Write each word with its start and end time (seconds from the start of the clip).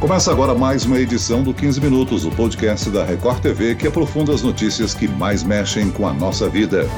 Começa 0.00 0.30
agora 0.30 0.54
mais 0.54 0.84
uma 0.84 1.00
edição 1.00 1.42
do 1.42 1.52
15 1.52 1.80
Minutos, 1.80 2.24
o 2.24 2.30
podcast 2.30 2.88
da 2.88 3.04
Record 3.04 3.40
TV 3.40 3.74
que 3.74 3.88
aprofunda 3.88 4.32
as 4.32 4.42
notícias 4.42 4.94
que 4.94 5.08
mais 5.08 5.42
mexem 5.42 5.90
com 5.90 6.06
a 6.06 6.14
nossa 6.14 6.48
vida. 6.48 6.88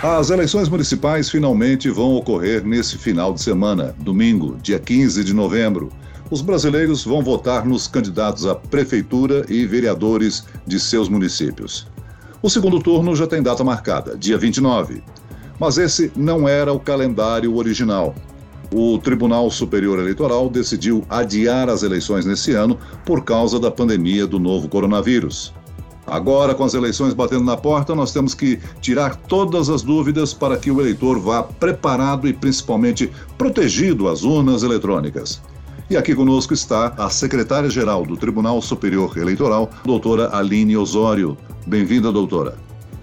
As 0.00 0.30
eleições 0.30 0.68
municipais 0.68 1.28
finalmente 1.28 1.90
vão 1.90 2.14
ocorrer 2.14 2.64
nesse 2.64 2.96
final 2.96 3.34
de 3.34 3.42
semana, 3.42 3.92
domingo, 3.98 4.56
dia 4.62 4.78
15 4.78 5.24
de 5.24 5.34
novembro. 5.34 5.88
Os 6.30 6.42
brasileiros 6.42 7.04
vão 7.04 7.22
votar 7.22 7.66
nos 7.66 7.88
candidatos 7.88 8.46
à 8.46 8.54
prefeitura 8.54 9.44
e 9.48 9.66
vereadores 9.66 10.46
de 10.64 10.78
seus 10.78 11.08
municípios. 11.08 11.88
O 12.40 12.48
segundo 12.48 12.78
turno 12.78 13.16
já 13.16 13.26
tem 13.26 13.42
data 13.42 13.64
marcada, 13.64 14.16
dia 14.16 14.38
29. 14.38 15.02
Mas 15.58 15.76
esse 15.76 16.12
não 16.14 16.48
era 16.48 16.72
o 16.72 16.78
calendário 16.78 17.56
original 17.56 18.14
o 18.72 18.98
Tribunal 18.98 19.50
Superior 19.50 19.98
Eleitoral 19.98 20.48
decidiu 20.48 21.04
adiar 21.08 21.68
as 21.68 21.82
eleições 21.82 22.24
nesse 22.24 22.52
ano 22.52 22.78
por 23.04 23.24
causa 23.24 23.60
da 23.60 23.70
pandemia 23.70 24.26
do 24.26 24.38
novo 24.38 24.68
coronavírus. 24.68 25.52
Agora, 26.06 26.54
com 26.54 26.64
as 26.64 26.74
eleições 26.74 27.14
batendo 27.14 27.44
na 27.44 27.56
porta, 27.56 27.94
nós 27.94 28.12
temos 28.12 28.34
que 28.34 28.58
tirar 28.80 29.14
todas 29.14 29.68
as 29.70 29.82
dúvidas 29.82 30.34
para 30.34 30.56
que 30.56 30.70
o 30.70 30.80
eleitor 30.80 31.18
vá 31.18 31.42
preparado 31.42 32.26
e 32.26 32.32
principalmente 32.32 33.10
protegido 33.38 34.08
às 34.08 34.24
urnas 34.24 34.62
eletrônicas. 34.62 35.40
E 35.88 35.96
aqui 35.96 36.14
conosco 36.14 36.54
está 36.54 36.94
a 36.96 37.08
secretária-geral 37.10 38.04
do 38.04 38.16
Tribunal 38.16 38.60
Superior 38.62 39.16
Eleitoral, 39.16 39.70
doutora 39.84 40.34
Aline 40.36 40.76
Osório. 40.76 41.36
Bem-vinda, 41.66 42.10
doutora. 42.10 42.56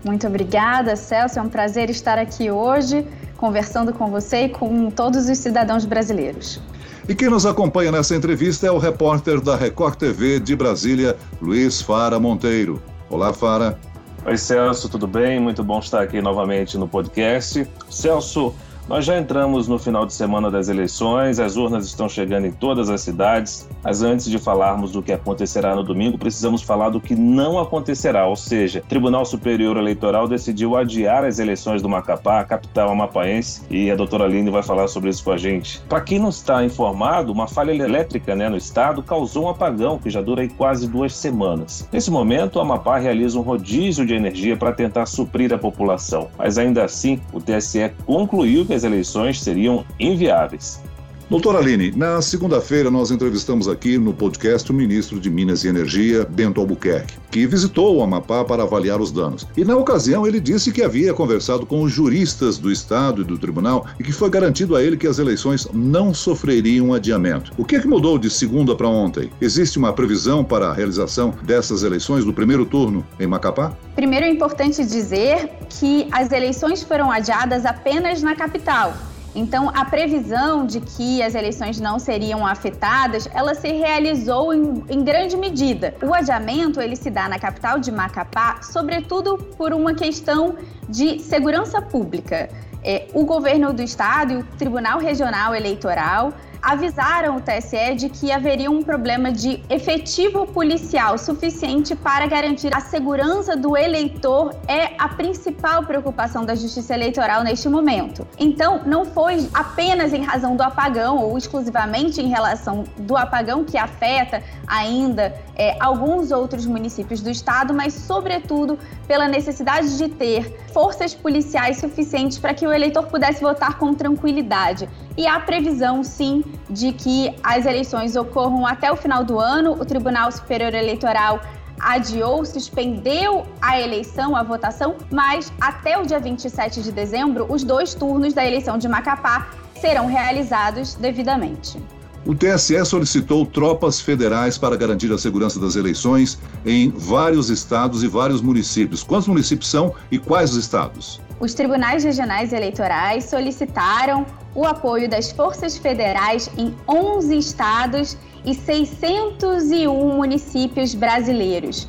Muito 0.03 0.25
obrigada, 0.27 0.95
Celso. 0.95 1.39
É 1.39 1.41
um 1.41 1.49
prazer 1.49 1.89
estar 1.89 2.17
aqui 2.17 2.49
hoje 2.49 3.05
conversando 3.39 3.93
com 3.93 4.11
você 4.11 4.45
e 4.45 4.49
com 4.49 4.91
todos 4.91 5.29
os 5.29 5.37
cidadãos 5.37 5.85
brasileiros. 5.85 6.61
E 7.07 7.15
quem 7.15 7.29
nos 7.29 7.45
acompanha 7.45 7.91
nessa 7.91 8.15
entrevista 8.15 8.67
é 8.67 8.71
o 8.71 8.77
repórter 8.77 9.41
da 9.41 9.55
Record 9.55 9.95
TV 9.95 10.39
de 10.39 10.55
Brasília, 10.55 11.15
Luiz 11.41 11.81
Fara 11.81 12.19
Monteiro. 12.19 12.81
Olá, 13.09 13.33
Fara. 13.33 13.79
Oi, 14.25 14.37
Celso, 14.37 14.89
tudo 14.89 15.07
bem? 15.07 15.39
Muito 15.39 15.63
bom 15.63 15.79
estar 15.79 16.01
aqui 16.01 16.21
novamente 16.21 16.77
no 16.77 16.87
podcast. 16.87 17.65
Celso, 17.89 18.53
nós 18.89 19.05
já 19.05 19.19
entramos 19.19 19.67
no 19.67 19.77
final 19.77 20.03
de 20.03 20.13
semana 20.13 20.49
das 20.49 20.67
eleições, 20.67 21.39
as 21.39 21.55
urnas 21.55 21.85
estão 21.85 22.09
chegando 22.09 22.47
em 22.47 22.51
todas 22.51 22.89
as 22.89 23.01
cidades, 23.01 23.69
mas 23.83 24.01
antes 24.01 24.25
de 24.25 24.39
falarmos 24.39 24.91
do 24.91 25.03
que 25.03 25.13
acontecerá 25.13 25.75
no 25.75 25.83
domingo, 25.83 26.17
precisamos 26.17 26.63
falar 26.63 26.89
do 26.89 26.99
que 26.99 27.13
não 27.13 27.59
acontecerá, 27.59 28.25
ou 28.25 28.35
seja, 28.35 28.79
o 28.79 28.89
Tribunal 28.89 29.25
Superior 29.25 29.77
Eleitoral 29.77 30.27
decidiu 30.27 30.75
adiar 30.75 31.23
as 31.23 31.37
eleições 31.37 31.83
do 31.83 31.87
Macapá, 31.87 32.39
a 32.39 32.43
capital 32.43 32.89
amapaense, 32.89 33.61
e 33.69 33.91
a 33.91 33.95
doutora 33.95 34.23
Aline 34.23 34.49
vai 34.49 34.63
falar 34.63 34.87
sobre 34.87 35.11
isso 35.11 35.23
com 35.23 35.33
a 35.33 35.37
gente. 35.37 35.79
Para 35.87 36.01
quem 36.01 36.17
não 36.17 36.29
está 36.29 36.65
informado, 36.65 37.31
uma 37.31 37.47
falha 37.47 37.71
elétrica 37.71 38.35
né, 38.35 38.49
no 38.49 38.57
estado 38.57 39.03
causou 39.03 39.45
um 39.45 39.49
apagão 39.49 39.99
que 39.99 40.09
já 40.09 40.19
dura 40.19 40.41
aí 40.41 40.49
quase 40.49 40.87
duas 40.87 41.15
semanas. 41.15 41.87
Nesse 41.91 42.09
momento, 42.09 42.55
o 42.55 42.59
Amapá 42.59 42.97
realiza 42.97 43.37
um 43.37 43.43
rodízio 43.43 44.03
de 44.03 44.15
energia 44.15 44.57
para 44.57 44.71
tentar 44.71 45.05
suprir 45.05 45.53
a 45.53 45.59
população, 45.59 46.27
mas 46.35 46.57
ainda 46.57 46.83
assim, 46.83 47.21
o 47.31 47.39
TSE 47.39 47.91
concluiu 48.03 48.65
que 48.65 48.78
as 48.79 48.83
eleições 48.85 49.41
seriam 49.41 49.85
inviáveis. 49.99 50.81
Doutora 51.29 51.59
Aline, 51.59 51.91
na 51.95 52.23
segunda-feira 52.23 52.89
nós 52.89 53.11
entrevistamos 53.11 53.67
aqui 53.67 53.99
no 53.99 54.11
podcast 54.11 54.71
o 54.71 54.73
ministro 54.73 55.19
de 55.19 55.29
Minas 55.29 55.63
e 55.63 55.67
Energia, 55.67 56.25
Bento 56.25 56.59
Albuquerque, 56.59 57.19
que 57.29 57.45
visitou 57.45 57.95
o 57.97 58.01
Amapá 58.01 58.43
para 58.43 58.63
avaliar 58.63 58.99
os 58.99 59.11
danos. 59.11 59.45
E 59.55 59.63
na 59.63 59.77
ocasião 59.77 60.25
ele 60.25 60.39
disse 60.39 60.71
que 60.71 60.81
havia 60.81 61.13
conversado 61.13 61.67
com 61.67 61.83
os 61.83 61.91
juristas 61.91 62.57
do 62.57 62.71
Estado 62.71 63.21
e 63.21 63.25
do 63.25 63.37
Tribunal 63.37 63.85
e 63.99 64.03
que 64.03 64.11
foi 64.11 64.27
garantido 64.27 64.75
a 64.75 64.81
ele 64.81 64.97
que 64.97 65.05
as 65.05 65.19
eleições 65.19 65.67
não 65.71 66.15
sofreriam 66.15 66.95
adiamento. 66.95 67.51
O 67.59 67.63
que 67.63 67.75
é 67.75 67.79
que 67.79 67.87
mudou 67.87 68.17
de 68.17 68.27
segunda 68.31 68.75
para 68.75 68.87
ontem? 68.87 69.29
Existe 69.39 69.77
uma 69.77 69.93
previsão 69.93 70.43
para 70.43 70.69
a 70.69 70.73
realização 70.73 71.35
dessas 71.43 71.83
eleições 71.83 72.25
do 72.25 72.33
primeiro 72.33 72.65
turno 72.65 73.05
em 73.19 73.27
Macapá? 73.27 73.77
Primeiro 73.95 74.25
é 74.25 74.29
importante 74.31 74.83
dizer 74.83 75.47
que 75.69 76.07
as 76.11 76.31
eleições 76.31 76.81
foram 76.81 77.11
adiadas 77.11 77.67
apenas 77.67 78.23
na 78.23 78.35
capital 78.35 78.97
então, 79.35 79.69
a 79.69 79.85
previsão 79.85 80.65
de 80.65 80.81
que 80.81 81.21
as 81.21 81.35
eleições 81.35 81.79
não 81.79 81.99
seriam 81.99 82.45
afetadas, 82.45 83.29
ela 83.33 83.53
se 83.53 83.71
realizou 83.71 84.53
em, 84.53 84.83
em, 84.89 85.03
grande 85.03 85.37
medida. 85.37 85.93
O 86.01 86.13
adiamento 86.13 86.81
ele 86.81 86.95
se 86.95 87.09
dá 87.09 87.29
na 87.29 87.37
capital 87.37 87.79
de 87.79 87.91
Macapá, 87.91 88.61
sobretudo 88.63 89.37
por 89.55 89.71
uma 89.71 89.93
questão 89.93 90.55
de 90.87 91.19
segurança 91.19 91.81
pública. 91.81 92.49
É, 92.83 93.07
o 93.13 93.25
governo 93.25 93.71
do 93.73 93.81
estado 93.81 94.33
e 94.33 94.37
o 94.37 94.43
Tribunal 94.57 94.99
Regional 94.99 95.53
Eleitoral 95.53 96.33
avisaram 96.69 97.37
o 97.37 97.41
TSE 97.41 97.95
de 97.95 98.09
que 98.09 98.31
haveria 98.31 98.69
um 98.69 98.83
problema 98.83 99.31
de 99.31 99.59
efetivo 99.71 100.45
policial 100.45 101.17
suficiente 101.17 101.95
para 101.95 102.27
garantir 102.27 102.71
a 102.75 102.79
segurança 102.79 103.57
do 103.57 103.75
eleitor 103.75 104.55
é 104.67 104.91
a 104.99 105.09
principal 105.09 105.81
preocupação 105.81 106.45
da 106.45 106.53
Justiça 106.53 106.93
Eleitoral 106.93 107.43
neste 107.43 107.67
momento. 107.67 108.27
Então, 108.37 108.83
não 108.85 109.03
foi 109.03 109.49
apenas 109.51 110.13
em 110.13 110.21
razão 110.21 110.55
do 110.55 110.61
apagão 110.61 111.17
ou 111.17 111.35
exclusivamente 111.35 112.21
em 112.21 112.27
relação 112.27 112.83
do 112.99 113.17
apagão 113.17 113.63
que 113.63 113.75
afeta 113.75 114.43
ainda 114.67 115.33
é, 115.55 115.75
alguns 115.79 116.29
outros 116.29 116.67
municípios 116.67 117.19
do 117.19 117.31
estado, 117.31 117.73
mas 117.73 117.95
sobretudo 117.95 118.77
pela 119.07 119.27
necessidade 119.27 119.97
de 119.97 120.07
ter 120.07 120.55
forças 120.71 121.15
policiais 121.15 121.77
suficientes 121.77 122.37
para 122.37 122.53
que 122.53 122.67
o 122.67 122.71
eleitor 122.71 123.07
pudesse 123.07 123.41
votar 123.41 123.79
com 123.79 123.91
tranquilidade. 123.95 124.87
E 125.19 125.27
há 125.27 125.37
previsão, 125.37 126.01
sim, 126.01 126.45
de 126.69 126.93
que 126.93 127.35
as 127.43 127.65
eleições 127.65 128.15
ocorram 128.15 128.65
até 128.65 128.89
o 128.89 128.95
final 128.95 129.21
do 129.21 129.37
ano. 129.37 129.73
O 129.73 129.83
Tribunal 129.83 130.31
Superior 130.31 130.73
Eleitoral 130.73 131.41
adiou, 131.77 132.45
suspendeu 132.45 133.45
a 133.61 133.77
eleição, 133.77 134.33
a 134.33 134.43
votação, 134.43 134.95
mas 135.11 135.51
até 135.59 135.99
o 135.99 136.05
dia 136.05 136.21
27 136.21 136.81
de 136.81 136.93
dezembro, 136.93 137.45
os 137.49 137.65
dois 137.65 137.93
turnos 137.93 138.33
da 138.33 138.47
eleição 138.47 138.77
de 138.77 138.87
Macapá 138.87 139.49
serão 139.81 140.07
realizados 140.07 140.95
devidamente. 140.95 141.77
O 142.25 142.33
TSE 142.33 142.85
solicitou 142.85 143.45
tropas 143.45 143.99
federais 143.99 144.57
para 144.57 144.77
garantir 144.77 145.11
a 145.11 145.17
segurança 145.17 145.59
das 145.59 145.75
eleições 145.75 146.39
em 146.65 146.91
vários 146.91 147.49
estados 147.49 148.03
e 148.03 148.07
vários 148.07 148.41
municípios. 148.41 149.03
Quantos 149.03 149.27
municípios 149.27 149.69
são 149.69 149.93
e 150.09 150.17
quais 150.17 150.51
os 150.51 150.57
estados? 150.57 151.19
Os 151.39 151.53
tribunais 151.53 152.03
regionais 152.03 152.51
eleitorais 152.51 153.23
solicitaram 153.23 154.25
o 154.53 154.65
apoio 154.65 155.09
das 155.09 155.31
forças 155.31 155.77
federais 155.77 156.49
em 156.57 156.75
11 156.87 157.37
estados 157.37 158.17
e 158.43 158.53
601 158.53 160.15
municípios 160.17 160.93
brasileiros. 160.93 161.87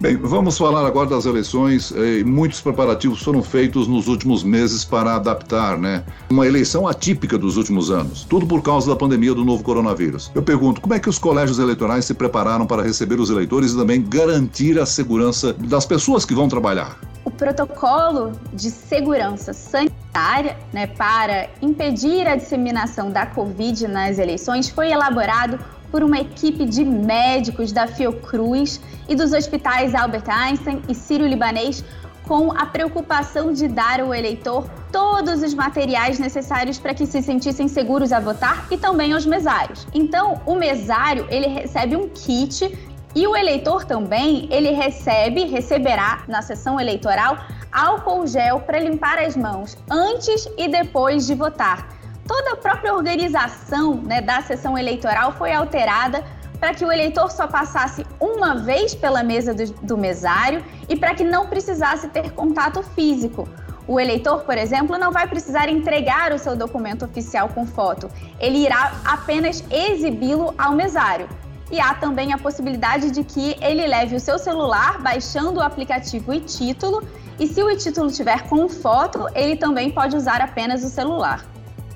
Bem, 0.00 0.16
vamos 0.16 0.58
falar 0.58 0.84
agora 0.84 1.10
das 1.10 1.26
eleições. 1.26 1.92
Eh, 1.96 2.24
muitos 2.24 2.60
preparativos 2.60 3.22
foram 3.22 3.40
feitos 3.40 3.86
nos 3.86 4.08
últimos 4.08 4.42
meses 4.42 4.84
para 4.84 5.14
adaptar, 5.14 5.78
né? 5.78 6.02
Uma 6.30 6.44
eleição 6.44 6.88
atípica 6.88 7.38
dos 7.38 7.56
últimos 7.56 7.88
anos. 7.88 8.24
Tudo 8.24 8.44
por 8.44 8.62
causa 8.62 8.90
da 8.90 8.96
pandemia 8.96 9.32
do 9.32 9.44
novo 9.44 9.62
coronavírus. 9.62 10.30
Eu 10.34 10.42
pergunto, 10.42 10.80
como 10.80 10.94
é 10.94 10.98
que 10.98 11.08
os 11.08 11.18
colégios 11.18 11.60
eleitorais 11.60 12.04
se 12.04 12.14
prepararam 12.14 12.66
para 12.66 12.82
receber 12.82 13.20
os 13.20 13.30
eleitores 13.30 13.72
e 13.72 13.76
também 13.76 14.02
garantir 14.02 14.76
a 14.78 14.86
segurança 14.86 15.52
das 15.52 15.86
pessoas 15.86 16.24
que 16.24 16.34
vão 16.34 16.48
trabalhar? 16.48 16.98
O 17.24 17.30
protocolo 17.30 18.32
de 18.52 18.70
segurança 18.70 19.52
sanitária 19.52 20.56
né, 20.72 20.86
para 20.88 21.48
impedir 21.60 22.26
a 22.26 22.34
disseminação 22.34 23.10
da 23.10 23.26
Covid 23.26 23.86
nas 23.86 24.18
eleições 24.18 24.68
foi 24.68 24.90
elaborado 24.90 25.58
por 25.90 26.02
uma 26.02 26.18
equipe 26.18 26.64
de 26.64 26.84
médicos 26.84 27.70
da 27.70 27.86
Fiocruz 27.86 28.80
e 29.08 29.14
dos 29.14 29.32
hospitais 29.32 29.94
Albert 29.94 30.24
Einstein 30.28 30.82
e 30.88 30.94
Sírio-Libanês 30.94 31.84
com 32.26 32.50
a 32.52 32.66
preocupação 32.66 33.52
de 33.52 33.68
dar 33.68 34.00
ao 34.00 34.14
eleitor 34.14 34.68
todos 34.90 35.42
os 35.42 35.54
materiais 35.54 36.18
necessários 36.18 36.78
para 36.78 36.94
que 36.94 37.06
se 37.06 37.22
sentissem 37.22 37.68
seguros 37.68 38.12
a 38.12 38.20
votar 38.20 38.66
e 38.70 38.76
também 38.76 39.12
aos 39.12 39.26
mesários. 39.26 39.86
Então, 39.92 40.40
o 40.46 40.54
mesário, 40.54 41.26
ele 41.30 41.46
recebe 41.46 41.96
um 41.96 42.08
kit 42.08 42.91
e 43.14 43.26
o 43.26 43.36
eleitor 43.36 43.84
também, 43.84 44.48
ele 44.50 44.70
recebe, 44.70 45.44
receberá 45.44 46.22
na 46.26 46.42
sessão 46.42 46.80
eleitoral 46.80 47.36
álcool 47.70 48.26
gel 48.26 48.60
para 48.60 48.78
limpar 48.78 49.18
as 49.18 49.36
mãos 49.36 49.76
antes 49.90 50.48
e 50.56 50.68
depois 50.68 51.26
de 51.26 51.34
votar 51.34 52.02
toda 52.26 52.52
a 52.52 52.56
própria 52.56 52.94
organização 52.94 53.96
né, 53.96 54.20
da 54.20 54.40
sessão 54.40 54.78
eleitoral 54.78 55.32
foi 55.32 55.52
alterada 55.52 56.24
para 56.58 56.72
que 56.72 56.84
o 56.84 56.92
eleitor 56.92 57.30
só 57.30 57.46
passasse 57.46 58.06
uma 58.20 58.54
vez 58.54 58.94
pela 58.94 59.22
mesa 59.22 59.52
do, 59.52 59.66
do 59.82 59.98
mesário 59.98 60.64
e 60.88 60.96
para 60.96 61.14
que 61.14 61.24
não 61.24 61.46
precisasse 61.48 62.08
ter 62.08 62.30
contato 62.32 62.82
físico. 62.82 63.48
O 63.86 63.98
eleitor, 63.98 64.44
por 64.44 64.56
exemplo, 64.56 64.96
não 64.96 65.10
vai 65.10 65.26
precisar 65.26 65.68
entregar 65.68 66.32
o 66.32 66.38
seu 66.38 66.54
documento 66.54 67.04
oficial 67.04 67.48
com 67.48 67.66
foto, 67.66 68.08
ele 68.38 68.58
irá 68.58 68.92
apenas 69.04 69.62
exibi-lo 69.70 70.54
ao 70.56 70.72
mesário. 70.72 71.28
E 71.72 71.80
há 71.80 71.94
também 71.94 72.34
a 72.34 72.38
possibilidade 72.38 73.10
de 73.10 73.24
que 73.24 73.56
ele 73.62 73.86
leve 73.86 74.14
o 74.14 74.20
seu 74.20 74.38
celular 74.38 75.00
baixando 75.00 75.58
o 75.58 75.62
aplicativo 75.62 76.34
e 76.34 76.40
título, 76.40 77.02
e 77.40 77.46
se 77.46 77.62
o 77.62 77.74
título 77.74 78.12
tiver 78.12 78.46
com 78.46 78.68
foto, 78.68 79.26
ele 79.34 79.56
também 79.56 79.90
pode 79.90 80.14
usar 80.14 80.42
apenas 80.42 80.84
o 80.84 80.88
celular. 80.90 81.46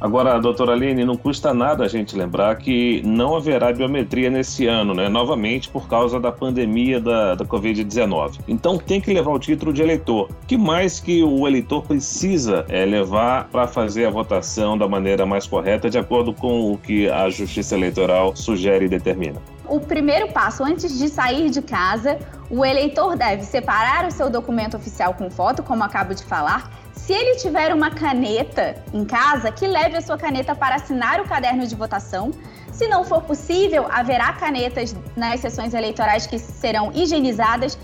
Agora, 0.00 0.38
doutora 0.38 0.72
Aline, 0.72 1.04
não 1.04 1.16
custa 1.16 1.54
nada 1.54 1.84
a 1.84 1.88
gente 1.88 2.16
lembrar 2.16 2.54
que 2.56 3.02
não 3.04 3.34
haverá 3.34 3.72
biometria 3.72 4.30
nesse 4.30 4.66
ano, 4.66 4.94
né? 4.94 5.08
Novamente 5.08 5.68
por 5.70 5.88
causa 5.88 6.20
da 6.20 6.30
pandemia 6.30 7.00
da, 7.00 7.34
da 7.34 7.44
Covid-19. 7.44 8.40
Então 8.46 8.76
tem 8.76 9.00
que 9.00 9.12
levar 9.12 9.30
o 9.30 9.38
título 9.38 9.72
de 9.72 9.82
eleitor. 9.82 10.28
que 10.46 10.56
mais 10.56 11.00
que 11.00 11.22
o 11.22 11.46
eleitor 11.46 11.82
precisa 11.82 12.64
é, 12.68 12.84
levar 12.84 13.48
para 13.48 13.66
fazer 13.66 14.06
a 14.06 14.10
votação 14.10 14.76
da 14.76 14.86
maneira 14.86 15.24
mais 15.24 15.46
correta, 15.46 15.88
de 15.88 15.98
acordo 15.98 16.32
com 16.32 16.72
o 16.72 16.78
que 16.78 17.08
a 17.08 17.30
Justiça 17.30 17.74
Eleitoral 17.74 18.36
sugere 18.36 18.84
e 18.84 18.88
determina? 18.88 19.55
O 19.68 19.80
primeiro 19.80 20.32
passo, 20.32 20.62
antes 20.62 20.96
de 20.96 21.08
sair 21.08 21.50
de 21.50 21.60
casa, 21.60 22.18
o 22.48 22.64
eleitor 22.64 23.16
deve 23.16 23.42
separar 23.42 24.06
o 24.06 24.10
seu 24.10 24.30
documento 24.30 24.76
oficial 24.76 25.14
com 25.14 25.28
foto, 25.28 25.62
como 25.62 25.82
acabo 25.82 26.14
de 26.14 26.22
falar. 26.22 26.70
Se 26.92 27.12
ele 27.12 27.36
tiver 27.36 27.74
uma 27.74 27.90
caneta 27.90 28.76
em 28.92 29.04
casa, 29.04 29.50
que 29.50 29.66
leve 29.66 29.96
a 29.96 30.00
sua 30.00 30.16
caneta 30.16 30.54
para 30.54 30.76
assinar 30.76 31.20
o 31.20 31.24
caderno 31.24 31.66
de 31.66 31.74
votação. 31.74 32.30
Se 32.72 32.86
não 32.86 33.04
for 33.04 33.22
possível, 33.22 33.86
haverá 33.90 34.32
canetas 34.34 34.94
nas 35.16 35.40
sessões 35.40 35.74
eleitorais 35.74 36.26
que 36.26 36.38
serão 36.38 36.92
higienizadas. 36.92 37.78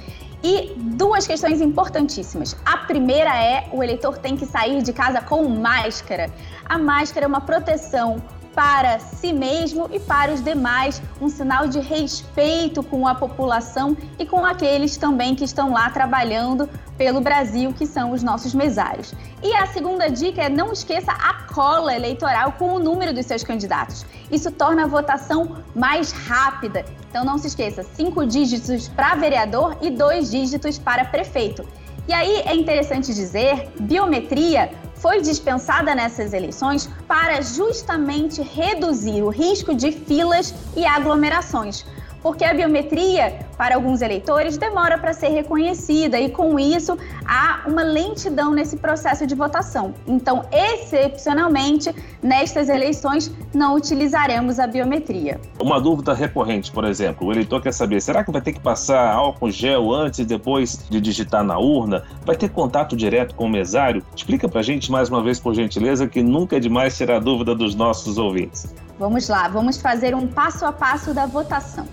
E 0.44 0.74
duas 0.76 1.24
questões 1.24 1.60
importantíssimas. 1.60 2.56
A 2.64 2.78
primeira 2.78 3.30
é: 3.36 3.68
o 3.72 3.82
eleitor 3.82 4.18
tem 4.18 4.36
que 4.36 4.44
sair 4.44 4.82
de 4.82 4.92
casa 4.92 5.20
com 5.20 5.48
máscara. 5.48 6.30
A 6.64 6.78
máscara 6.78 7.26
é 7.26 7.28
uma 7.28 7.40
proteção 7.40 8.20
para 8.54 8.98
si 8.98 9.32
mesmo 9.32 9.88
e 9.92 9.98
para 9.98 10.32
os 10.32 10.42
demais, 10.42 11.02
um 11.20 11.28
sinal 11.28 11.66
de 11.66 11.80
respeito 11.80 12.82
com 12.82 13.06
a 13.06 13.14
população 13.14 13.96
e 14.18 14.26
com 14.26 14.44
aqueles 14.44 14.96
também 14.96 15.34
que 15.34 15.44
estão 15.44 15.72
lá 15.72 15.90
trabalhando 15.90 16.68
pelo 16.96 17.20
Brasil, 17.20 17.72
que 17.72 17.86
são 17.86 18.12
os 18.12 18.22
nossos 18.22 18.54
mesários. 18.54 19.14
E 19.42 19.54
a 19.54 19.66
segunda 19.66 20.08
dica 20.08 20.42
é 20.42 20.48
não 20.48 20.72
esqueça 20.72 21.12
a 21.12 21.34
cola 21.52 21.94
eleitoral 21.94 22.52
com 22.52 22.74
o 22.74 22.78
número 22.78 23.12
dos 23.12 23.26
seus 23.26 23.42
candidatos. 23.42 24.06
Isso 24.30 24.50
torna 24.50 24.84
a 24.84 24.86
votação 24.86 25.56
mais 25.74 26.12
rápida. 26.12 26.84
Então 27.08 27.24
não 27.24 27.38
se 27.38 27.48
esqueça, 27.48 27.82
cinco 27.82 28.24
dígitos 28.24 28.88
para 28.88 29.14
vereador 29.14 29.76
e 29.80 29.90
dois 29.90 30.30
dígitos 30.30 30.78
para 30.78 31.04
prefeito. 31.04 31.66
E 32.08 32.12
aí 32.12 32.42
é 32.44 32.54
interessante 32.54 33.14
dizer, 33.14 33.70
biometria 33.78 34.70
foi 35.02 35.20
dispensada 35.20 35.94
nessas 35.96 36.32
eleições 36.32 36.88
para 37.08 37.42
justamente 37.42 38.40
reduzir 38.40 39.20
o 39.22 39.28
risco 39.28 39.74
de 39.74 39.90
filas 39.90 40.54
e 40.76 40.86
aglomerações 40.86 41.84
porque 42.22 42.44
a 42.44 42.54
biometria, 42.54 43.40
para 43.58 43.74
alguns 43.74 44.00
eleitores, 44.00 44.56
demora 44.56 44.96
para 44.96 45.12
ser 45.12 45.28
reconhecida 45.28 46.18
e, 46.20 46.30
com 46.30 46.58
isso, 46.58 46.96
há 47.26 47.64
uma 47.66 47.82
lentidão 47.82 48.52
nesse 48.52 48.76
processo 48.76 49.26
de 49.26 49.34
votação. 49.34 49.94
Então, 50.06 50.44
excepcionalmente, 50.52 51.94
nestas 52.22 52.68
eleições, 52.68 53.32
não 53.52 53.74
utilizaremos 53.74 54.58
a 54.60 54.66
biometria. 54.66 55.40
Uma 55.60 55.80
dúvida 55.80 56.14
recorrente, 56.14 56.70
por 56.70 56.84
exemplo, 56.84 57.26
o 57.26 57.32
eleitor 57.32 57.60
quer 57.60 57.72
saber: 57.72 58.00
será 58.00 58.22
que 58.22 58.30
vai 58.30 58.40
ter 58.40 58.52
que 58.52 58.60
passar 58.60 59.12
álcool 59.12 59.50
gel 59.50 59.92
antes 59.92 60.20
e 60.20 60.24
depois 60.24 60.86
de 60.88 61.00
digitar 61.00 61.42
na 61.42 61.58
urna? 61.58 62.04
Vai 62.24 62.36
ter 62.36 62.50
contato 62.50 62.96
direto 62.96 63.34
com 63.34 63.46
o 63.46 63.50
mesário? 63.50 64.02
Explica 64.14 64.48
para 64.48 64.60
a 64.60 64.62
gente 64.62 64.90
mais 64.92 65.08
uma 65.08 65.22
vez, 65.22 65.40
por 65.40 65.54
gentileza, 65.54 66.06
que 66.06 66.22
nunca 66.22 66.56
é 66.56 66.60
demais 66.60 66.96
tirar 66.96 67.16
a 67.16 67.20
dúvida 67.20 67.54
dos 67.54 67.74
nossos 67.74 68.18
ouvintes. 68.18 68.72
Vamos 68.98 69.28
lá, 69.28 69.48
vamos 69.48 69.78
fazer 69.78 70.14
um 70.14 70.28
passo 70.28 70.64
a 70.64 70.72
passo 70.72 71.12
da 71.12 71.26
votação. 71.26 71.86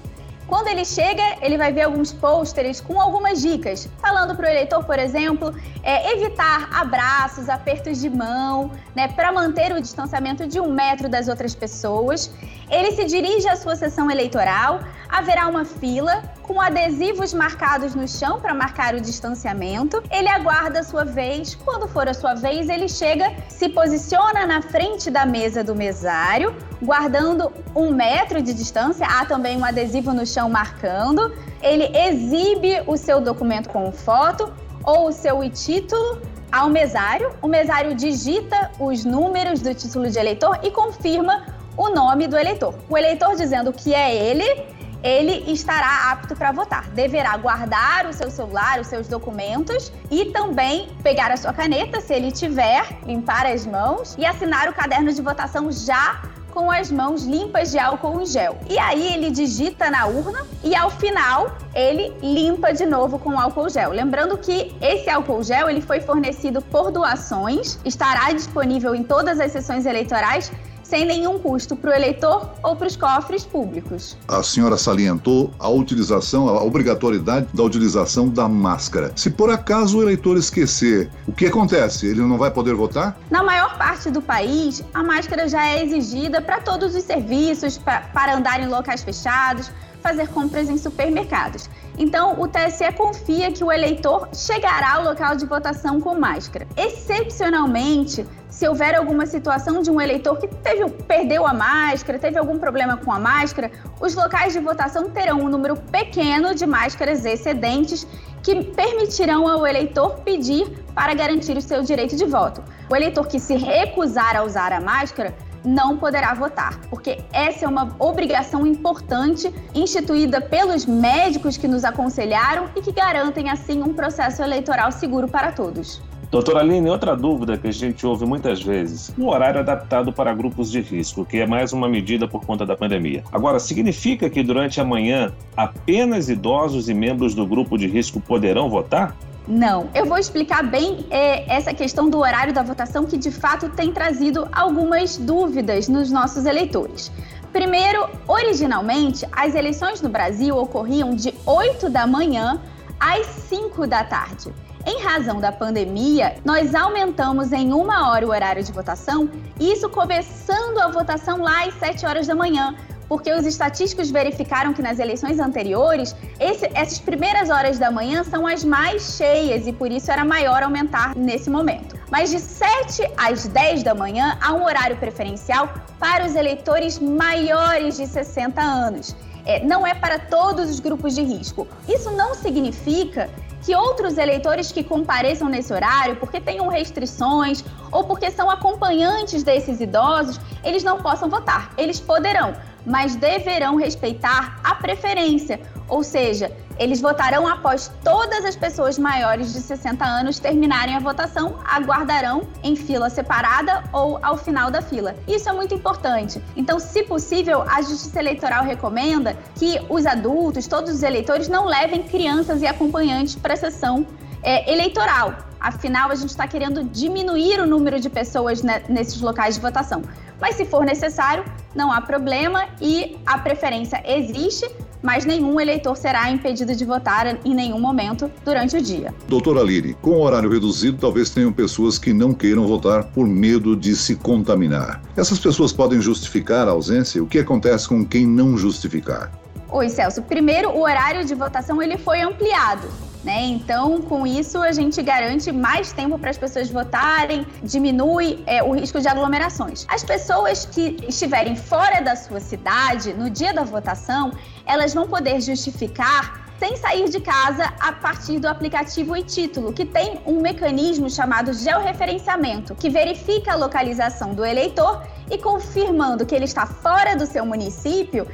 Quando 0.50 0.68
ele 0.68 0.84
chega, 0.84 1.24
ele 1.42 1.58
vai 1.60 1.72
ver 1.72 1.84
alguns 1.84 2.12
pôsteres 2.12 2.82
com 2.82 3.00
algumas 3.00 3.40
dicas, 3.40 3.88
falando 4.02 4.36
para 4.36 4.48
o 4.48 4.50
eleitor, 4.50 4.84
por 4.84 4.98
exemplo, 4.98 5.54
é, 5.84 6.12
evitar 6.14 6.68
abraços, 6.74 7.48
apertos 7.48 8.00
de 8.02 8.10
mão, 8.10 8.72
né, 8.96 9.08
para 9.10 9.32
manter 9.32 9.72
o 9.72 9.80
distanciamento 9.80 10.48
de 10.48 10.60
um 10.60 10.72
metro 10.72 11.08
das 11.08 11.28
outras 11.28 11.54
pessoas. 11.54 12.32
Ele 12.70 12.92
se 12.92 13.06
dirige 13.06 13.48
à 13.50 13.56
sua 13.56 13.76
sessão 13.76 14.12
eleitoral, 14.12 14.80
haverá 15.08 15.48
uma 15.48 15.66
fila 15.66 16.22
com 16.44 16.62
adesivos 16.62 17.34
marcados 17.34 17.96
no 17.96 18.08
chão 18.08 18.40
para 18.40 18.54
marcar 18.54 18.94
o 18.96 19.02
distanciamento. 19.02 20.04
Ele 20.12 20.28
aguarda 20.28 20.80
a 20.80 20.84
sua 20.84 21.04
vez. 21.04 21.56
Quando 21.56 21.88
for 21.88 22.08
a 22.08 22.14
sua 22.14 22.36
vez, 22.36 22.70
ele 22.70 22.88
chega, 22.88 23.32
se 23.48 23.70
posiciona 23.70 24.46
na 24.46 24.62
frente 24.62 25.10
da 25.10 25.26
mesa 25.26 25.64
do 25.64 25.76
mesário, 25.76 26.56
guardando 26.82 27.52
um 27.76 27.92
metro 27.92 28.42
de 28.42 28.54
distância. 28.54 29.06
Há 29.06 29.26
também 29.26 29.58
um 29.58 29.66
adesivo 29.66 30.14
no 30.14 30.26
chão 30.26 30.50
marcando. 30.50 31.36
Ele 31.62 31.86
exibe 31.96 32.84
o 32.88 32.98
seu 32.98 33.20
documento 33.20 33.70
com 33.70 33.92
foto 33.92 34.52
ou 34.84 35.08
o 35.08 35.12
seu 35.12 35.48
título 35.50 36.22
ao 36.52 36.70
mesário. 36.70 37.32
O 37.42 37.48
mesário 37.48 37.94
digita 37.96 38.72
os 38.80 39.06
números 39.06 39.60
do 39.60 39.74
título 39.74 40.10
de 40.10 40.18
eleitor 40.18 40.60
e 40.64 40.72
confirma 40.72 41.59
o 41.80 41.90
nome 41.90 42.28
do 42.28 42.38
eleitor. 42.38 42.76
O 42.90 42.98
eleitor 42.98 43.38
dizendo 43.38 43.72
que 43.72 43.94
é 43.94 44.14
ele, 44.14 44.66
ele 45.02 45.50
estará 45.50 46.12
apto 46.12 46.36
para 46.36 46.52
votar. 46.52 46.90
Deverá 46.90 47.38
guardar 47.38 48.06
o 48.06 48.12
seu 48.12 48.30
celular, 48.30 48.82
os 48.82 48.88
seus 48.88 49.08
documentos 49.08 49.90
e 50.12 50.26
também 50.26 50.90
pegar 51.02 51.32
a 51.32 51.38
sua 51.38 51.54
caneta, 51.54 52.02
se 52.02 52.14
ele 52.14 52.34
tiver, 52.34 52.86
limpar 53.06 53.46
as 53.46 53.66
mãos 53.66 54.14
e 54.18 54.26
assinar 54.26 54.68
o 54.68 54.74
caderno 54.74 55.14
de 55.14 55.22
votação 55.22 55.72
já 55.72 56.22
com 56.52 56.70
as 56.70 56.92
mãos 56.92 57.24
limpas 57.24 57.72
de 57.72 57.80
álcool 57.80 58.20
em 58.20 58.26
gel. 58.26 58.58
E 58.70 58.78
aí 58.78 59.14
ele 59.14 59.32
digita 59.32 59.90
na 59.90 60.06
urna 60.08 60.46
e 60.62 60.76
ao 60.76 60.90
final 60.90 61.56
ele 61.74 62.14
limpa 62.22 62.74
de 62.74 62.86
novo 62.86 63.18
com 63.18 63.40
álcool 63.40 63.70
gel. 63.70 63.92
Lembrando 63.92 64.38
que 64.38 64.76
esse 64.82 65.10
álcool 65.10 65.44
gel 65.44 65.70
ele 65.70 65.80
foi 65.80 66.02
fornecido 66.02 66.62
por 66.62 66.92
doações, 66.92 67.80
estará 67.86 68.34
disponível 68.34 68.94
em 68.94 69.04
todas 69.04 69.40
as 69.40 69.54
sessões 69.54 69.86
eleitorais 69.86 70.52
sem 70.90 71.06
nenhum 71.06 71.38
custo 71.38 71.76
para 71.76 71.92
o 71.92 71.94
eleitor 71.94 72.50
ou 72.64 72.76
para 72.76 72.88
os 72.88 72.96
cofres 72.96 73.46
públicos. 73.46 74.18
A 74.28 74.42
senhora 74.42 74.76
salientou 74.76 75.54
a 75.60 75.70
utilização, 75.70 76.50
a 76.50 76.64
obrigatoriedade 76.64 77.48
da 77.54 77.62
utilização 77.62 78.28
da 78.28 78.50
máscara. 78.50 79.12
Se 79.16 79.30
por 79.30 79.52
acaso 79.52 80.00
o 80.00 80.02
eleitor 80.02 80.36
esquecer, 80.36 81.12
o 81.28 81.32
que 81.32 81.46
acontece? 81.46 82.08
Ele 82.08 82.22
não 82.22 82.40
vai 82.40 82.50
poder 82.50 82.74
votar? 82.74 83.16
Na 83.30 83.44
maior 83.44 83.78
parte 83.78 84.10
do 84.10 84.20
país, 84.20 84.84
a 84.92 85.04
máscara 85.04 85.48
já 85.48 85.64
é 85.64 85.84
exigida 85.84 86.42
para 86.42 86.60
todos 86.60 86.96
os 86.96 87.04
serviços, 87.04 87.78
pra, 87.78 88.02
para 88.12 88.36
andar 88.36 88.60
em 88.60 88.68
locais 88.68 89.04
fechados, 89.04 89.72
fazer 90.02 90.28
compras 90.30 90.70
em 90.70 90.78
supermercados. 90.78 91.70
Então, 91.98 92.40
o 92.40 92.48
TSE 92.48 92.92
confia 92.94 93.52
que 93.52 93.64
o 93.64 93.72
eleitor 93.72 94.30
chegará 94.34 94.96
ao 94.96 95.04
local 95.04 95.36
de 95.36 95.46
votação 95.46 96.00
com 96.00 96.16
máscara. 96.16 96.66
Excepcionalmente, 96.78 98.26
se 98.60 98.68
houver 98.68 98.94
alguma 98.94 99.26
situação 99.26 99.82
de 99.82 99.90
um 99.90 100.02
eleitor 100.02 100.38
que 100.38 100.46
teve, 100.46 100.90
perdeu 101.08 101.48
a 101.48 101.54
máscara, 101.54 102.20
teve 102.20 102.38
algum 102.38 102.60
problema 102.60 102.98
com 102.98 103.10
a 103.10 103.18
máscara, 103.18 103.72
os 104.02 104.14
locais 104.16 104.52
de 104.52 104.60
votação 104.60 105.10
terão 105.10 105.40
um 105.40 105.48
número 105.48 105.78
pequeno 105.78 106.54
de 106.54 106.66
máscaras 106.66 107.24
excedentes 107.24 108.06
que 108.44 108.62
permitirão 108.66 109.48
ao 109.48 109.66
eleitor 109.66 110.20
pedir 110.26 110.68
para 110.94 111.14
garantir 111.14 111.56
o 111.56 111.62
seu 111.62 111.82
direito 111.84 112.18
de 112.18 112.26
voto. 112.26 112.62
O 112.92 112.96
eleitor 112.98 113.26
que 113.28 113.40
se 113.40 113.56
recusar 113.56 114.36
a 114.36 114.44
usar 114.44 114.74
a 114.74 114.82
máscara 114.82 115.34
não 115.64 115.96
poderá 115.96 116.34
votar, 116.34 116.82
porque 116.90 117.24
essa 117.32 117.64
é 117.64 117.68
uma 117.68 117.96
obrigação 117.98 118.68
importante 118.68 119.54
instituída 119.74 120.42
pelos 120.42 120.86
médicos 120.86 121.56
que 121.56 121.68
nos 121.68 121.86
aconselharam 121.86 122.70
e 122.76 122.82
que 122.82 122.92
garantem 122.92 123.50
assim 123.50 123.82
um 123.82 123.94
processo 123.94 124.44
eleitoral 124.44 124.92
seguro 124.92 125.30
para 125.30 125.54
todos. 125.54 126.02
Doutora 126.32 126.60
Aline, 126.60 126.88
outra 126.92 127.16
dúvida 127.16 127.58
que 127.58 127.68
a 127.68 127.74
gente 127.74 128.06
ouve 128.06 128.24
muitas 128.24 128.62
vezes: 128.62 129.12
o 129.18 129.30
horário 129.30 129.60
adaptado 129.60 130.14
para 130.14 130.32
grupos 130.32 130.70
de 130.70 130.80
risco, 130.80 131.26
que 131.26 131.40
é 131.40 131.48
mais 131.48 131.74
uma 131.74 131.90
medida 131.90 132.28
por 132.28 132.46
conta 132.46 132.68
da 132.68 132.78
pandemia. 132.78 133.24
Agora, 133.32 133.60
significa 133.60 134.30
que 134.30 134.44
durante 134.44 134.80
a 134.80 134.84
manhã 134.84 135.34
apenas 135.58 136.30
idosos 136.30 136.88
e 136.88 136.94
membros 136.94 137.34
do 137.34 137.48
grupo 137.48 137.80
de 137.80 137.88
risco 137.88 138.22
poderão 138.22 138.70
votar? 138.70 139.18
Não. 139.48 139.90
Eu 139.96 140.06
vou 140.06 140.20
explicar 140.20 140.62
bem 140.62 141.08
é, 141.10 141.52
essa 141.52 141.74
questão 141.74 142.08
do 142.08 142.20
horário 142.20 142.54
da 142.54 142.62
votação, 142.62 143.08
que 143.08 143.18
de 143.18 143.32
fato 143.32 143.68
tem 143.70 143.92
trazido 143.92 144.48
algumas 144.52 145.18
dúvidas 145.18 145.88
nos 145.88 146.12
nossos 146.12 146.46
eleitores. 146.46 147.12
Primeiro, 147.52 148.08
originalmente, 148.28 149.26
as 149.32 149.56
eleições 149.56 150.00
no 150.00 150.10
Brasil 150.10 150.56
ocorriam 150.56 151.16
de 151.16 151.34
8 151.44 151.90
da 151.90 152.06
manhã 152.06 152.62
às 153.00 153.26
5 153.26 153.88
da 153.88 154.04
tarde. 154.04 154.54
Em 154.86 155.02
razão 155.02 155.40
da 155.40 155.52
pandemia, 155.52 156.36
nós 156.46 156.74
aumentamos 156.74 157.52
em 157.52 157.74
uma 157.74 158.10
hora 158.10 158.26
o 158.26 158.30
horário 158.30 158.64
de 158.64 158.72
votação, 158.72 159.30
isso 159.60 159.90
começando 159.90 160.80
a 160.80 160.88
votação 160.88 161.42
lá 161.42 161.66
às 161.66 161.74
7 161.76 162.06
horas 162.06 162.28
da 162.28 162.34
manhã, 162.34 162.76
porque 163.08 163.34
os 163.34 163.46
estatísticos 163.46 164.10
verificaram 164.10 164.72
que 164.72 164.82
nas 164.82 165.00
eleições 165.00 165.40
anteriores, 165.40 166.16
esse, 166.40 166.70
essas 166.74 167.00
primeiras 167.00 167.50
horas 167.50 167.78
da 167.78 167.92
manhã 167.92 168.24
são 168.24 168.48
as 168.48 168.64
mais 168.64 169.18
cheias 169.18 169.68
e 169.68 169.74
por 169.74 169.92
isso 169.92 170.12
era 170.12 170.24
maior 170.24 170.64
aumentar 170.64 171.16
nesse 171.16 171.50
momento. 171.50 171.98
Mas 172.10 172.30
de 172.30 172.40
7 172.40 173.12
às 173.18 173.48
10 173.48 173.84
da 173.84 173.94
manhã 173.94 174.38
há 174.40 174.54
um 174.54 174.64
horário 174.64 174.96
preferencial 174.98 175.74
para 176.00 176.26
os 176.26 176.36
eleitores 176.36 177.00
maiores 177.00 177.98
de 177.98 178.08
60 178.08 178.62
anos. 178.62 179.16
É, 179.46 179.64
não 179.66 179.86
é 179.86 179.96
para 179.96 180.20
todos 180.20 180.70
os 180.70 180.80
grupos 180.80 181.16
de 181.16 181.24
risco. 181.24 181.68
Isso 181.88 182.12
não 182.12 182.36
significa 182.36 183.30
que 183.64 183.76
outros 183.76 184.18
eleitores 184.18 184.72
que 184.72 184.84
compareçam 184.84 185.50
nesse 185.50 185.74
horário, 185.74 186.16
porque 186.16 186.40
tenham 186.40 186.68
restrições 186.68 187.64
ou 187.92 188.04
porque 188.04 188.32
são 188.32 188.50
acompanhantes 188.50 189.44
desses 189.44 189.80
idosos, 189.82 190.40
eles 190.64 190.84
não 190.84 191.00
possam 191.00 191.30
votar. 191.30 191.72
Eles 191.78 192.00
poderão, 192.00 192.54
mas 192.86 193.16
deverão 193.16 193.76
respeitar 193.76 194.60
a 194.64 194.76
preferência, 194.76 195.60
ou 195.90 196.04
seja, 196.04 196.52
eles 196.78 197.02
votarão 197.02 197.46
após 197.46 197.92
todas 198.04 198.46
as 198.46 198.56
pessoas 198.56 198.98
maiores 198.98 199.52
de 199.52 199.60
60 199.60 200.06
anos 200.06 200.40
terminarem 200.40 200.96
a 200.96 201.00
votação, 201.00 201.60
aguardarão 201.66 202.48
em 202.64 202.76
fila 202.76 203.10
separada 203.10 203.84
ou 203.92 204.18
ao 204.24 204.38
final 204.38 204.72
da 204.72 204.82
fila. 204.82 205.16
Isso 205.28 205.50
é 205.50 205.52
muito 205.52 205.74
importante. 205.74 206.42
Então, 206.56 206.80
se 206.80 207.04
possível, 207.04 207.64
a 207.64 207.82
Justiça 207.82 208.20
Eleitoral 208.20 208.64
recomenda 208.64 209.36
que 209.56 209.82
os 209.90 210.06
adultos, 210.06 210.68
todos 210.68 210.94
os 210.94 211.04
eleitores, 211.04 211.50
não 211.50 211.66
levem 211.66 212.04
crianças 212.04 212.62
e 212.62 212.68
acompanhantes 212.68 213.36
para 213.36 213.56
a 213.56 213.58
sessão 213.58 214.08
é, 214.42 214.72
eleitoral. 214.72 215.34
Afinal, 215.60 216.10
a 216.10 216.16
gente 216.16 216.30
está 216.30 216.48
querendo 216.48 216.86
diminuir 216.86 217.60
o 217.60 217.68
número 217.68 218.00
de 218.00 218.10
pessoas 218.10 218.64
né, 218.64 218.82
nesses 218.88 219.20
locais 219.20 219.56
de 219.56 219.62
votação. 219.62 220.02
Mas, 220.40 220.56
se 220.56 220.64
for 220.64 220.86
necessário, 220.86 221.44
não 221.76 221.92
há 221.92 222.00
problema 222.00 222.66
e 222.80 223.20
a 223.26 223.38
preferência 223.38 224.02
existe 224.06 224.66
mas 225.02 225.26
nenhum 225.26 225.60
eleitor 225.60 225.96
será 225.96 226.30
impedido 226.30 226.76
de 226.76 226.86
votar 226.86 227.40
em 227.46 227.54
nenhum 227.54 227.80
momento 227.80 228.30
durante 228.44 228.78
o 228.78 228.82
dia. 228.82 229.14
Doutora 229.28 229.62
Liri, 229.62 229.96
com 230.02 230.12
o 230.12 230.22
horário 230.22 230.50
reduzido, 230.50 230.98
talvez 230.98 231.30
tenham 231.30 231.52
pessoas 231.52 231.98
que 231.98 232.14
não 232.14 232.34
queiram 232.34 232.68
votar 232.68 233.06
por 233.06 233.28
medo 233.28 233.76
de 233.76 233.96
se 233.96 234.16
contaminar. 234.16 235.02
Essas 235.16 235.40
pessoas 235.40 235.72
podem 235.72 236.02
justificar 236.02 236.68
a 236.68 236.72
ausência? 236.72 237.24
O 237.24 237.28
que 237.28 237.40
acontece 237.40 237.88
com 237.88 238.06
quem 238.06 238.26
não 238.26 238.58
justificar? 238.58 239.32
Oi, 239.70 239.88
Celso. 239.90 240.22
Primeiro, 240.24 240.70
o 240.70 240.82
horário 240.82 241.24
de 241.24 241.36
votação 241.36 241.82
ele 241.82 241.98
foi 241.98 242.22
ampliado. 242.22 242.88
Né? 243.24 243.44
Então, 243.48 244.02
com 244.02 244.26
isso, 244.26 244.62
a 244.62 244.72
gente 244.72 245.02
garante 245.02 245.52
mais 245.52 245.92
tempo 245.92 246.18
para 246.18 246.30
as 246.30 246.38
pessoas 246.38 246.70
votarem, 246.70 247.46
diminui 247.62 248.42
é, 248.46 248.64
o 248.64 248.72
risco 248.72 249.02
de 249.02 249.10
aglomerações. 249.10 249.86
As 249.90 250.04
pessoas 250.04 250.66
que 250.66 250.98
estiverem 251.08 251.56
fora 251.56 252.00
da 252.02 252.16
sua 252.16 252.40
cidade 252.40 253.14
no 253.14 253.30
dia 253.30 253.54
da 253.54 253.64
votação, 253.64 254.32
elas 254.66 254.94
vão 254.94 255.06
poder 255.06 255.42
justificar 255.42 256.50
sem 256.60 256.76
sair 256.76 257.10
de 257.10 257.22
casa 257.22 257.74
a 257.80 257.94
partir 257.94 258.38
do 258.38 258.48
aplicativo 258.48 259.16
e 259.16 259.24
título, 259.24 259.72
que 259.72 259.86
tem 259.86 260.20
um 260.26 260.42
mecanismo 260.42 261.10
chamado 261.10 261.54
georreferenciamento, 261.54 262.76
que 262.76 262.90
verifica 262.90 263.54
a 263.54 263.56
localização 263.56 264.34
do 264.34 264.46
eleitor 264.46 265.02
e 265.30 265.38
confirmando 265.38 266.26
que 266.26 266.34
ele 266.34 266.46
está 266.46 266.66
fora 266.66 267.16
do 267.16 267.26
seu 267.26 267.46
município, 267.46 268.28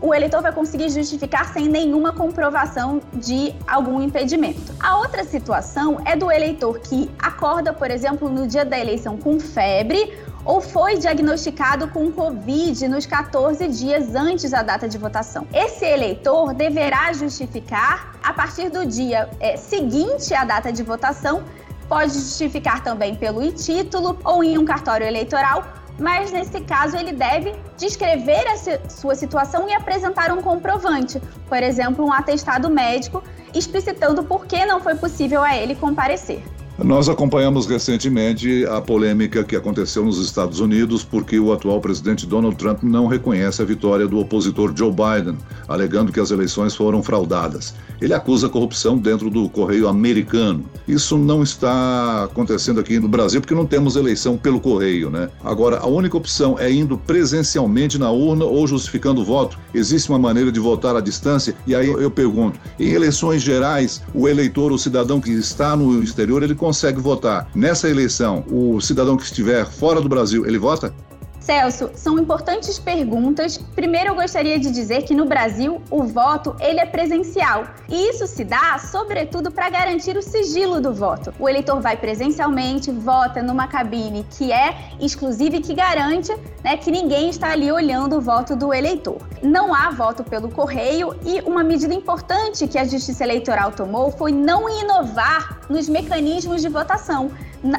o 0.00 0.14
eleitor 0.14 0.42
vai 0.42 0.52
conseguir 0.52 0.90
justificar 0.90 1.52
sem 1.52 1.68
nenhuma 1.68 2.12
comprovação 2.12 3.00
de 3.12 3.54
algum 3.66 4.02
impedimento. 4.02 4.74
A 4.80 4.98
outra 4.98 5.24
situação 5.24 6.00
é 6.04 6.16
do 6.16 6.30
eleitor 6.30 6.78
que 6.78 7.10
acorda, 7.18 7.72
por 7.72 7.90
exemplo, 7.90 8.28
no 8.28 8.46
dia 8.46 8.64
da 8.64 8.78
eleição 8.78 9.16
com 9.16 9.38
febre 9.38 10.16
ou 10.44 10.60
foi 10.60 10.96
diagnosticado 10.96 11.88
com 11.88 12.10
Covid 12.10 12.88
nos 12.88 13.04
14 13.04 13.68
dias 13.68 14.14
antes 14.14 14.50
da 14.50 14.62
data 14.62 14.88
de 14.88 14.96
votação. 14.96 15.46
Esse 15.52 15.84
eleitor 15.84 16.54
deverá 16.54 17.12
justificar 17.12 18.14
a 18.22 18.32
partir 18.32 18.70
do 18.70 18.86
dia 18.86 19.28
é, 19.40 19.56
seguinte 19.56 20.32
à 20.32 20.44
data 20.44 20.72
de 20.72 20.82
votação, 20.82 21.42
pode 21.88 22.14
justificar 22.14 22.82
também 22.82 23.14
pelo 23.14 23.42
e-título 23.42 24.18
ou 24.24 24.42
em 24.42 24.56
um 24.56 24.64
cartório 24.64 25.06
eleitoral 25.06 25.77
mas 25.98 26.30
nesse 26.30 26.60
caso 26.60 26.96
ele 26.96 27.12
deve 27.12 27.54
descrever 27.76 28.46
a 28.48 28.88
sua 28.88 29.14
situação 29.14 29.68
e 29.68 29.74
apresentar 29.74 30.30
um 30.30 30.40
comprovante, 30.40 31.20
por 31.48 31.62
exemplo, 31.62 32.04
um 32.04 32.12
atestado 32.12 32.70
médico 32.70 33.22
explicitando 33.54 34.22
por 34.22 34.46
que 34.46 34.64
não 34.64 34.80
foi 34.80 34.94
possível 34.94 35.42
a 35.42 35.56
ele 35.56 35.74
comparecer. 35.74 36.42
Nós 36.84 37.08
acompanhamos 37.08 37.66
recentemente 37.66 38.64
a 38.66 38.80
polêmica 38.80 39.42
que 39.42 39.56
aconteceu 39.56 40.04
nos 40.04 40.24
Estados 40.24 40.60
Unidos 40.60 41.02
porque 41.02 41.36
o 41.36 41.52
atual 41.52 41.80
presidente 41.80 42.24
Donald 42.24 42.56
Trump 42.56 42.84
não 42.84 43.08
reconhece 43.08 43.60
a 43.60 43.64
vitória 43.64 44.06
do 44.06 44.16
opositor 44.20 44.72
Joe 44.76 44.92
Biden, 44.92 45.36
alegando 45.66 46.12
que 46.12 46.20
as 46.20 46.30
eleições 46.30 46.76
foram 46.76 47.02
fraudadas. 47.02 47.74
Ele 48.00 48.14
acusa 48.14 48.48
corrupção 48.48 48.96
dentro 48.96 49.28
do 49.28 49.48
correio 49.48 49.88
americano. 49.88 50.64
Isso 50.86 51.18
não 51.18 51.42
está 51.42 52.22
acontecendo 52.24 52.78
aqui 52.78 53.00
no 53.00 53.08
Brasil 53.08 53.40
porque 53.40 53.56
não 53.56 53.66
temos 53.66 53.96
eleição 53.96 54.38
pelo 54.38 54.60
correio, 54.60 55.10
né? 55.10 55.30
Agora, 55.42 55.78
a 55.78 55.86
única 55.88 56.16
opção 56.16 56.56
é 56.60 56.70
indo 56.70 56.96
presencialmente 56.96 57.98
na 57.98 58.12
urna 58.12 58.44
ou 58.44 58.68
justificando 58.68 59.22
o 59.22 59.24
voto. 59.24 59.58
Existe 59.74 60.10
uma 60.10 60.18
maneira 60.18 60.52
de 60.52 60.60
votar 60.60 60.94
à 60.94 61.00
distância? 61.00 61.56
E 61.66 61.74
aí 61.74 61.88
eu 61.88 62.10
pergunto, 62.10 62.60
em 62.78 62.90
eleições 62.90 63.42
gerais, 63.42 64.00
o 64.14 64.28
eleitor, 64.28 64.70
o 64.70 64.78
cidadão 64.78 65.20
que 65.20 65.32
está 65.32 65.76
no 65.76 66.00
exterior, 66.04 66.44
ele 66.44 66.54
consegue 66.68 67.00
votar 67.00 67.48
nessa 67.54 67.88
eleição, 67.88 68.44
o 68.50 68.78
cidadão 68.78 69.16
que 69.16 69.22
estiver 69.22 69.64
fora 69.64 70.02
do 70.02 70.08
Brasil, 70.08 70.44
ele 70.44 70.58
vota? 70.58 70.94
Celso, 71.48 71.90
são 71.94 72.18
importantes 72.18 72.78
perguntas. 72.78 73.56
Primeiro, 73.74 74.10
eu 74.10 74.14
gostaria 74.14 74.60
de 74.60 74.70
dizer 74.70 75.04
que 75.04 75.14
no 75.14 75.24
Brasil 75.24 75.80
o 75.90 76.02
voto 76.02 76.54
ele 76.60 76.78
é 76.78 76.84
presencial 76.84 77.64
e 77.88 78.10
isso 78.10 78.26
se 78.26 78.44
dá, 78.44 78.78
sobretudo, 78.78 79.50
para 79.50 79.70
garantir 79.70 80.14
o 80.14 80.20
sigilo 80.20 80.78
do 80.78 80.92
voto. 80.92 81.32
O 81.38 81.48
eleitor 81.48 81.80
vai 81.80 81.96
presencialmente, 81.96 82.90
vota 82.90 83.42
numa 83.42 83.66
cabine 83.66 84.26
que 84.28 84.52
é 84.52 84.76
exclusiva 85.00 85.56
e 85.56 85.62
que 85.62 85.72
garante 85.72 86.36
né, 86.62 86.76
que 86.76 86.90
ninguém 86.90 87.30
está 87.30 87.52
ali 87.52 87.72
olhando 87.72 88.18
o 88.18 88.20
voto 88.20 88.54
do 88.54 88.74
eleitor. 88.74 89.16
Não 89.42 89.74
há 89.74 89.88
voto 89.88 90.22
pelo 90.22 90.50
correio 90.50 91.18
e 91.24 91.40
uma 91.48 91.64
medida 91.64 91.94
importante 91.94 92.68
que 92.68 92.76
a 92.76 92.84
Justiça 92.84 93.24
Eleitoral 93.24 93.72
tomou 93.72 94.10
foi 94.10 94.32
não 94.32 94.68
inovar 94.68 95.60
nos 95.70 95.88
mecanismos 95.88 96.60
de 96.60 96.68
votação 96.68 97.30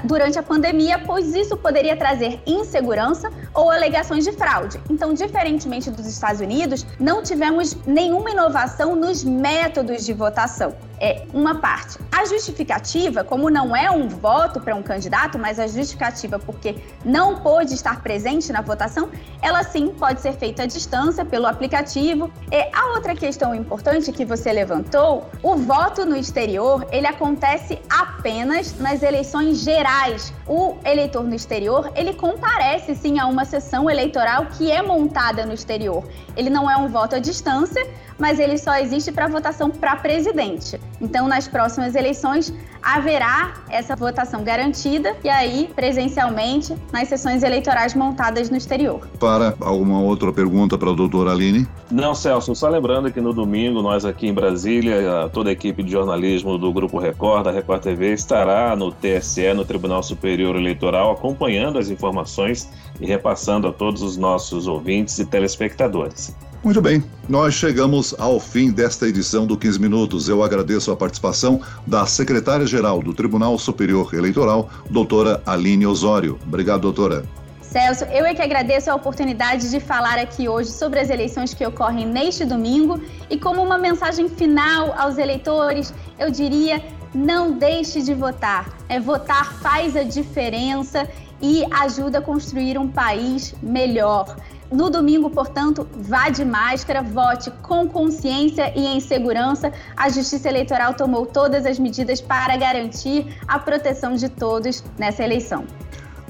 durante 0.03 0.37
a 0.37 0.43
pandemia, 0.43 0.99
pois 0.99 1.33
isso 1.33 1.55
poderia 1.57 1.95
trazer 1.95 2.41
insegurança 2.45 3.29
ou 3.53 3.69
alegações 3.69 4.23
de 4.23 4.31
fraude. 4.31 4.79
Então, 4.89 5.13
diferentemente 5.13 5.89
dos 5.89 6.05
Estados 6.05 6.41
Unidos, 6.41 6.85
não 6.99 7.23
tivemos 7.23 7.75
nenhuma 7.85 8.31
inovação 8.31 8.95
nos 8.95 9.23
métodos 9.23 10.05
de 10.05 10.13
votação 10.13 10.73
é 10.99 11.23
uma 11.33 11.55
parte. 11.55 11.97
A 12.11 12.25
justificativa, 12.25 13.23
como 13.23 13.49
não 13.49 13.75
é 13.75 13.89
um 13.89 14.07
voto 14.07 14.59
para 14.59 14.75
um 14.75 14.83
candidato, 14.83 15.37
mas 15.37 15.59
a 15.59 15.67
justificativa 15.67 16.37
porque 16.37 16.75
não 17.05 17.37
pôde 17.37 17.73
estar 17.73 18.01
presente 18.01 18.51
na 18.51 18.61
votação, 18.61 19.09
ela 19.41 19.63
sim 19.63 19.89
pode 19.89 20.21
ser 20.21 20.33
feita 20.33 20.63
à 20.63 20.65
distância 20.65 21.23
pelo 21.23 21.45
aplicativo. 21.45 22.31
E 22.51 22.75
a 22.75 22.87
outra 22.95 23.15
questão 23.15 23.55
importante 23.55 24.11
que 24.11 24.25
você 24.25 24.51
levantou, 24.51 25.29
o 25.41 25.55
voto 25.55 26.05
no 26.05 26.15
exterior, 26.15 26.85
ele 26.91 27.07
acontece 27.07 27.79
apenas 27.89 28.77
nas 28.77 29.01
eleições 29.01 29.59
gerais. 29.59 30.33
O 30.47 30.75
eleitor 30.83 31.23
no 31.23 31.35
exterior, 31.35 31.91
ele 31.95 32.13
comparece 32.13 32.95
sim 32.95 33.19
a 33.19 33.27
uma 33.27 33.45
sessão 33.45 33.89
eleitoral 33.89 34.47
que 34.47 34.71
é 34.71 34.81
montada 34.81 35.45
no 35.45 35.53
exterior. 35.53 36.03
Ele 36.35 36.49
não 36.49 36.69
é 36.69 36.75
um 36.77 36.87
voto 36.87 37.15
à 37.15 37.19
distância, 37.19 37.87
mas 38.19 38.39
ele 38.39 38.57
só 38.57 38.75
existe 38.75 39.11
para 39.11 39.27
votação 39.27 39.69
para 39.69 39.95
presidente. 39.95 40.79
Então, 41.01 41.27
nas 41.27 41.47
próximas 41.47 41.95
eleições, 41.95 42.53
haverá 42.83 43.53
essa 43.69 43.95
votação 43.95 44.43
garantida 44.43 45.15
e 45.23 45.29
aí, 45.29 45.69
presencialmente, 45.75 46.75
nas 46.91 47.07
sessões 47.07 47.41
eleitorais 47.43 47.93
montadas 47.93 48.49
no 48.49 48.57
exterior. 48.57 49.07
Para 49.19 49.55
alguma 49.61 50.01
outra 50.01 50.31
pergunta 50.31 50.77
para 50.77 50.89
a 50.89 50.93
doutora 50.93 51.31
Aline? 51.31 51.67
Não, 51.89 52.13
Celso, 52.13 52.53
só 52.53 52.67
lembrando 52.67 53.11
que 53.11 53.21
no 53.21 53.33
domingo, 53.33 53.81
nós 53.81 54.05
aqui 54.05 54.27
em 54.27 54.33
Brasília, 54.33 55.29
toda 55.31 55.49
a 55.49 55.53
equipe 55.53 55.81
de 55.81 55.91
jornalismo 55.91 56.57
do 56.57 56.71
Grupo 56.71 56.99
Record, 56.99 57.45
da 57.45 57.51
Record 57.51 57.81
TV, 57.81 58.13
estará 58.13 58.75
no 58.75 58.91
TSE, 58.91 59.53
no 59.53 59.63
Tribunal 59.63 60.03
Superior 60.03 60.55
Eleitoral, 60.55 61.11
acompanhando 61.11 61.79
as 61.79 61.89
informações 61.89 62.69
e 62.99 63.05
repassando 63.05 63.67
a 63.67 63.73
todos 63.73 64.01
os 64.01 64.17
nossos 64.17 64.67
ouvintes 64.67 65.17
e 65.19 65.25
telespectadores. 65.25 66.35
Muito 66.61 66.81
bem, 66.81 67.01
nós 67.29 67.53
chegamos 67.53 68.13
ao 68.19 68.37
fim 68.37 68.69
desta 68.69 69.07
edição 69.07 69.47
do 69.47 69.55
15 69.55 69.79
Minutos. 69.79 70.27
Eu 70.27 70.43
agradeço 70.43 70.91
a 70.91 70.95
participação 70.95 71.61
da 71.87 72.05
secretária-geral 72.05 73.01
do 73.01 73.13
Tribunal 73.13 73.57
Superior 73.57 74.13
Eleitoral, 74.13 74.69
doutora 74.89 75.41
Aline 75.45 75.87
Osório. 75.87 76.37
Obrigado, 76.45 76.81
doutora. 76.81 77.23
Celso, 77.61 78.03
eu 78.05 78.25
é 78.25 78.33
que 78.33 78.41
agradeço 78.41 78.89
a 78.89 78.95
oportunidade 78.95 79.69
de 79.69 79.79
falar 79.79 80.17
aqui 80.17 80.49
hoje 80.49 80.71
sobre 80.71 80.99
as 80.99 81.09
eleições 81.09 81.53
que 81.53 81.65
ocorrem 81.65 82.05
neste 82.05 82.43
domingo 82.43 82.99
e 83.29 83.37
como 83.37 83.61
uma 83.61 83.77
mensagem 83.77 84.27
final 84.27 84.93
aos 84.97 85.17
eleitores, 85.17 85.93
eu 86.17 86.31
diria, 86.31 86.83
não 87.13 87.51
deixe 87.51 88.01
de 88.01 88.13
votar. 88.13 88.75
É, 88.89 88.99
votar 88.99 89.53
faz 89.61 89.95
a 89.95 90.03
diferença 90.03 91.07
e 91.41 91.63
ajuda 91.71 92.19
a 92.19 92.21
construir 92.21 92.77
um 92.77 92.87
país 92.87 93.53
melhor. 93.61 94.35
No 94.71 94.89
domingo, 94.89 95.31
portanto, 95.31 95.87
vá 95.95 96.29
de 96.29 96.45
máscara, 96.45 97.01
vote 97.01 97.49
com 97.63 97.87
consciência 97.87 98.71
e 98.75 98.85
em 98.85 98.99
segurança. 98.99 99.73
A 99.97 100.09
Justiça 100.09 100.47
Eleitoral 100.47 100.93
tomou 100.93 101.25
todas 101.25 101.65
as 101.65 101.79
medidas 101.79 102.21
para 102.21 102.55
garantir 102.55 103.35
a 103.47 103.57
proteção 103.57 104.13
de 104.13 104.29
todos 104.29 104.83
nessa 104.97 105.23
eleição. 105.23 105.65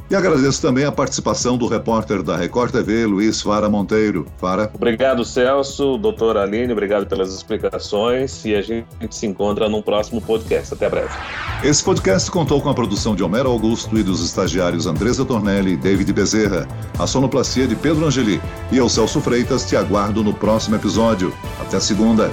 E 0.09 0.15
agradeço 0.15 0.59
também 0.59 0.85
a 0.85 0.91
participação 0.91 1.55
do 1.55 1.67
repórter 1.67 2.23
da 2.23 2.35
Record 2.35 2.71
TV, 2.71 3.05
Luiz 3.05 3.41
Fara 3.41 3.69
Monteiro. 3.69 4.25
Fara. 4.37 4.71
Obrigado, 4.73 5.23
Celso, 5.23 5.97
doutora 5.97 6.41
Aline, 6.41 6.73
obrigado 6.73 7.05
pelas 7.05 7.31
explicações 7.31 8.43
e 8.43 8.55
a 8.55 8.61
gente 8.61 8.87
se 9.11 9.27
encontra 9.27 9.69
num 9.69 9.83
próximo 9.83 10.19
podcast. 10.19 10.73
Até 10.73 10.89
breve. 10.89 11.09
Esse 11.63 11.83
podcast 11.83 12.31
contou 12.31 12.59
com 12.59 12.69
a 12.69 12.73
produção 12.73 13.15
de 13.15 13.23
Homero 13.23 13.51
Augusto 13.51 13.99
e 13.99 14.03
dos 14.03 14.25
estagiários 14.25 14.87
Andresa 14.87 15.23
Tornelli 15.23 15.73
e 15.73 15.77
David 15.77 16.11
Bezerra, 16.11 16.67
a 16.97 17.05
sonoplastia 17.05 17.67
de 17.67 17.75
Pedro 17.75 18.07
Angeli. 18.07 18.41
E 18.71 18.77
eu, 18.77 18.89
Celso 18.89 19.21
Freitas, 19.21 19.67
te 19.67 19.75
aguardo 19.75 20.23
no 20.23 20.33
próximo 20.33 20.75
episódio. 20.75 21.31
Até 21.61 21.79
segunda. 21.79 22.31